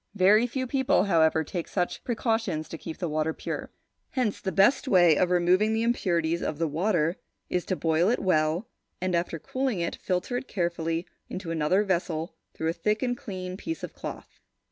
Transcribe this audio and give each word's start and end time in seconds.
Very 0.15 0.47
few 0.47 0.65
people, 0.65 1.03
however, 1.03 1.43
take 1.43 1.67
such 1.67 2.03
precautions 2.03 2.67
to 2.69 2.77
keep 2.79 2.97
the 2.97 3.07
water 3.07 3.33
pure. 3.33 3.69
Hence 4.09 4.41
the 4.41 4.51
best 4.51 4.87
way 4.87 5.15
of 5.15 5.29
removing 5.29 5.73
the 5.73 5.83
impurities 5.83 6.41
of 6.41 6.57
the 6.57 6.67
water 6.67 7.17
is 7.51 7.65
to 7.65 7.75
boil 7.75 8.09
it 8.09 8.17
well, 8.17 8.67
and, 8.99 9.13
after 9.13 9.37
cooling 9.37 9.79
it, 9.79 9.95
filter 9.97 10.37
it 10.37 10.47
carefully 10.47 11.05
into 11.29 11.51
another 11.51 11.83
vessel 11.83 12.33
through 12.55 12.69
a 12.69 12.73
thick 12.73 13.03
and 13.03 13.15
clean 13.15 13.57
piece 13.57 13.83
of 13.83 13.93
cloth. 13.93 14.39